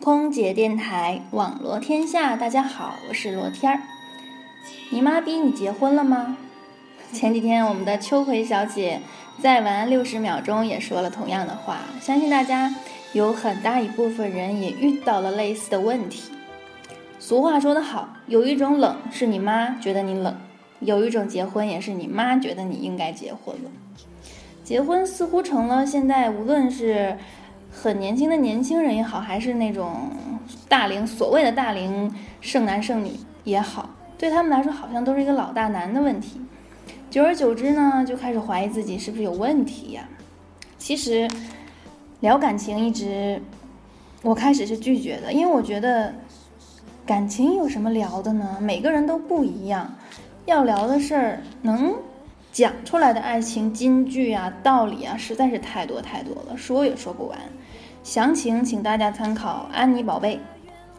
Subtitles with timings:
[0.00, 3.80] 空姐电台网罗天下，大家好，我是罗天儿。
[4.90, 6.36] 你妈逼你结婚了吗？
[7.12, 9.00] 前几天我们的秋葵小姐
[9.42, 12.72] 在玩六十秒钟也说了同样的话，相信大家
[13.12, 16.30] 有很大一部分人也遇到了类似的问题。
[17.18, 20.36] 俗话说得好，有一种冷是你妈觉得你冷，
[20.78, 23.70] 有一种结婚也是你妈觉得你应该结婚了。
[24.62, 27.18] 结婚似乎成了现在无论是
[27.80, 30.10] 很年轻的年轻人也好，还是那种
[30.68, 33.12] 大龄所谓的大龄剩男剩女
[33.44, 33.88] 也好，
[34.18, 36.40] 对他们来说好像都是一个老大难的问题。
[37.08, 40.08] 久而久之呢，就开始怀疑自己是不是有问题呀？
[40.76, 41.30] 其实
[42.18, 43.40] 聊感情一直，
[44.22, 46.12] 我开始是拒绝的，因为我觉得
[47.06, 48.58] 感情有什么聊的呢？
[48.60, 49.94] 每个人都不一样，
[50.46, 51.94] 要聊的事儿能。
[52.50, 57.38] 讲出来的爱情金句啊、道理啊，实在是太多太多了，说也说不完。
[58.08, 60.40] 详情请大家参考安妮宝贝、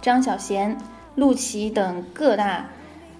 [0.00, 0.76] 张小娴、
[1.16, 2.64] 陆琪等各大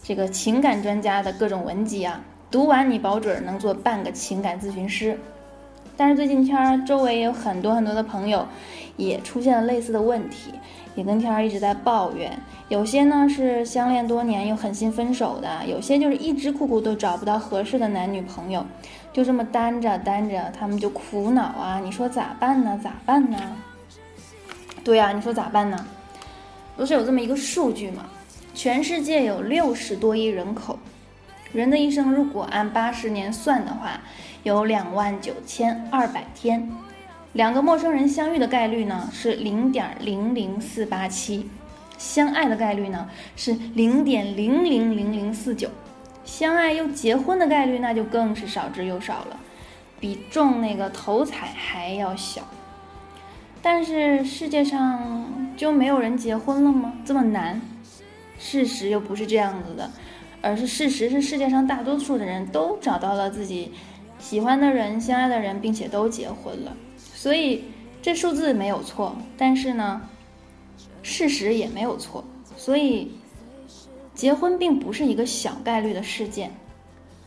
[0.00, 2.20] 这个情感专家的各种文集啊，
[2.52, 5.18] 读完你保准能做半个情感咨询师。
[5.96, 8.46] 但是最近天儿周围也有很多很多的朋友
[8.96, 10.52] 也出现了类似的问题，
[10.94, 12.30] 也跟天儿一直在抱怨。
[12.68, 18.64] 有些呢是相恋多年又狠心分手的，有些就是一直苦苦都找不到合适的男女朋友，
[19.12, 21.80] 就这么单着单着，他们就苦恼啊！
[21.82, 22.78] 你说咋办呢？
[22.80, 23.38] 咋办呢？
[24.84, 25.86] 对呀，你说咋办呢？
[26.76, 28.04] 不是有这么一个数据吗？
[28.54, 30.78] 全世界有六十多亿人口，
[31.52, 34.00] 人的一生如果按八十年算的话。
[34.42, 36.70] 有两万九千二百天，
[37.32, 41.48] 两个陌生人相遇的概率呢是零点零零四八七，
[41.96, 45.70] 相爱的概率呢是零点零零零零四九，
[46.26, 49.40] 相爱又结婚的概率那就更是少之又少了，
[49.98, 52.42] 比中那个头彩还要小。
[53.64, 55.26] 但是世界上
[55.56, 56.92] 就没有人结婚了吗？
[57.02, 57.58] 这么难？
[58.38, 59.90] 事实又不是这样子的，
[60.42, 63.72] 而是事实是世界上大多数的人都找到了自己。
[64.18, 67.64] 喜欢的人、相爱的人，并且都结婚了，所以
[68.02, 69.16] 这数字没有错。
[69.38, 70.02] 但是呢，
[71.02, 72.22] 事实也没有错。
[72.58, 73.10] 所以，
[74.14, 76.50] 结婚并不是一个小概率的事件。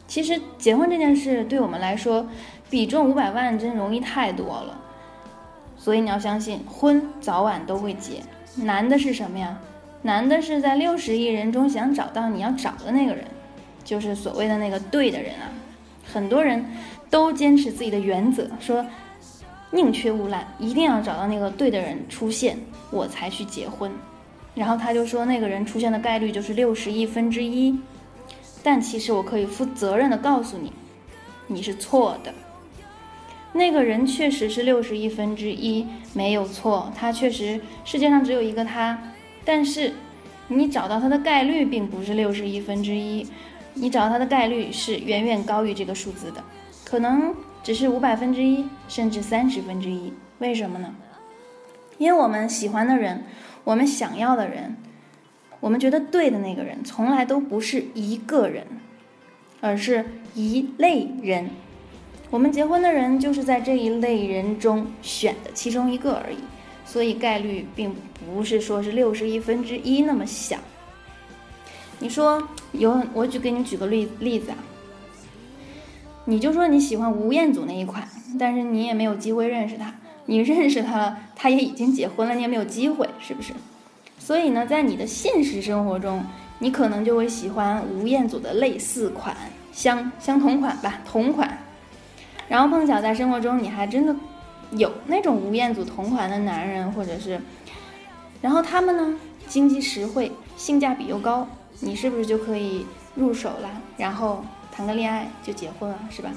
[0.07, 2.27] 其实，结婚这件事对我们来说，
[2.69, 4.79] 比中五百万真容易太多了。
[5.87, 8.21] 所以你要相信，婚早晚都会结。
[8.57, 9.57] 难的是什么呀？
[10.01, 13.23] 难的是在六十亿人中想找到你要找的那个人，
[13.85, 15.47] 就是所谓的那个对的人啊。
[16.03, 16.61] 很多人
[17.09, 18.85] 都坚持自己的原则，说
[19.71, 22.57] 宁缺毋滥，一定要找到那个对的人出现，
[22.91, 23.89] 我才去结婚。
[24.55, 27.79] 然后他就说，那个人出现的概率就是六十亿分之一。
[28.61, 30.73] 但其实我可以负责任的告诉你，
[31.47, 32.33] 你是错的。
[33.53, 38.99] 那个人确实是六十亿分之一，没有错，他确实世界上只有一个他。
[39.43, 39.93] 但是
[40.47, 43.25] 你找到他的概率并不是六十亿分之一。
[43.79, 46.43] 你找到他的概率是远远高于这个数字的，
[46.83, 50.11] 可能只是五百分之一，甚至三十分之一。
[50.39, 50.95] 为什么呢？
[51.99, 53.23] 因为我们喜欢的人，
[53.63, 54.75] 我们想要的人，
[55.59, 58.65] 我们觉得对的那个人，从来都不是一个人，
[59.61, 61.51] 而是一类人。
[62.29, 66.37] 我们结婚的人就是在这一类人中选的其中一个而已，
[66.85, 70.57] 所以概率并不是说是六十亿分之一那么小。
[71.99, 74.57] 你说有，我举给你举个例例子啊，
[76.25, 78.07] 你就说你喜欢吴彦祖那一款，
[78.37, 79.95] 但是你也没有机会认识他，
[80.25, 83.53] 你认识他了，他也已经结婚了，你也没有机会，是不是？
[84.19, 86.23] 所以呢，在你的现实生活中，
[86.59, 89.35] 你可能就会喜欢吴彦祖的类似款，
[89.71, 91.57] 相相同款吧，同款。
[92.47, 94.15] 然后碰巧在生活中，你还真的
[94.71, 97.39] 有那种吴彦祖同款的男人，或者是，
[98.41, 101.47] 然后他们呢，经济实惠，性价比又高。
[101.79, 102.85] 你是不是就可以
[103.15, 103.69] 入手了？
[103.97, 106.31] 然后谈个恋爱就结婚了，是吧？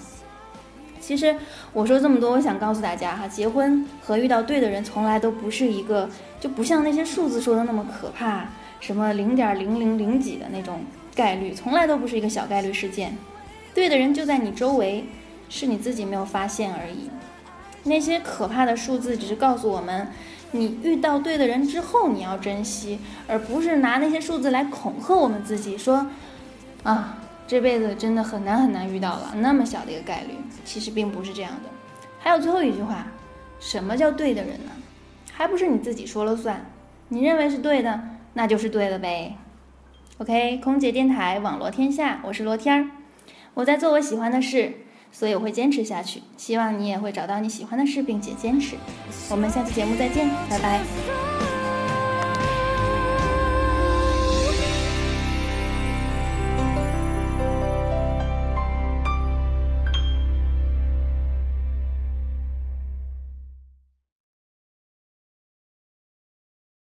[1.00, 1.34] 其实
[1.72, 8.44] 我说这么多，我想告诉大家哈，结婚和遇到对的人从来都不是一个，就不像那些数字说的那么可怕，
[8.80, 10.80] 什么零点零零零几的那种
[11.14, 13.16] 概率，从来都不是一个小概率事件。
[13.74, 15.02] 对的人就在你周围，
[15.50, 17.10] 是你自己没有发现而已。
[17.82, 20.08] 那些可怕的数字只是告诉我们。
[20.52, 22.98] 你遇到对的人之后，你要珍惜，
[23.28, 26.08] 而不是拿那些数字来恐吓我们自己，说，
[26.82, 31.70] 啊，这辈子真的很难很难遇到了那么小的一个概率，其实并不是这样的。
[32.18, 33.06] 还有最后一句话，
[33.60, 34.72] 什么叫对的人呢？
[35.32, 36.68] 还不是你自己说了算？
[37.10, 38.00] 你认为是对的，
[38.34, 39.36] 那就是对的呗。
[40.18, 42.90] OK，空姐电台网络天下，我是罗天儿，
[43.54, 44.74] 我在做我喜欢的事。
[45.12, 48.76] 所以我会坚持下去，希望你也会找到你喜欢的事，并且坚持。
[49.30, 51.39] 我们下期节目再见，拜拜。